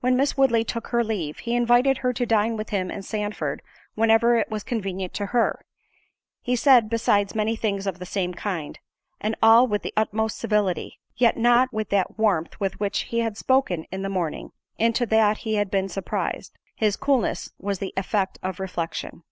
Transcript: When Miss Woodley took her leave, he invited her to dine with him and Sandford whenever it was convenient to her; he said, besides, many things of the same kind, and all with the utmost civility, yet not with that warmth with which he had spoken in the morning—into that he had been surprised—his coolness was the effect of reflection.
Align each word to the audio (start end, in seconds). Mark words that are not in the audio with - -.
When 0.00 0.14
Miss 0.14 0.36
Woodley 0.36 0.62
took 0.62 0.88
her 0.88 1.02
leave, 1.02 1.38
he 1.38 1.56
invited 1.56 1.96
her 2.04 2.12
to 2.12 2.26
dine 2.26 2.54
with 2.58 2.68
him 2.68 2.90
and 2.90 3.02
Sandford 3.02 3.62
whenever 3.94 4.36
it 4.36 4.50
was 4.50 4.62
convenient 4.62 5.14
to 5.14 5.26
her; 5.32 5.64
he 6.42 6.54
said, 6.54 6.90
besides, 6.90 7.34
many 7.34 7.56
things 7.56 7.86
of 7.86 7.98
the 7.98 8.04
same 8.04 8.34
kind, 8.34 8.78
and 9.22 9.34
all 9.42 9.66
with 9.66 9.80
the 9.80 9.94
utmost 9.96 10.36
civility, 10.38 11.00
yet 11.16 11.38
not 11.38 11.72
with 11.72 11.88
that 11.88 12.18
warmth 12.18 12.60
with 12.60 12.78
which 12.78 13.04
he 13.04 13.20
had 13.20 13.38
spoken 13.38 13.86
in 13.90 14.02
the 14.02 14.10
morning—into 14.10 15.06
that 15.06 15.38
he 15.38 15.54
had 15.54 15.70
been 15.70 15.88
surprised—his 15.88 16.96
coolness 16.98 17.48
was 17.58 17.78
the 17.78 17.94
effect 17.96 18.38
of 18.42 18.60
reflection. 18.60 19.22